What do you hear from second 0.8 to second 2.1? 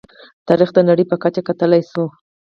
نړۍ په کچه کتلی شو.